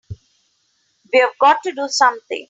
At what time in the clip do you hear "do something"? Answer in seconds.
1.73-2.39